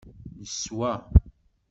Neswa. 0.41 0.91